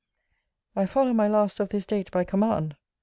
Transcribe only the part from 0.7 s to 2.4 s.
I follow my last of this date by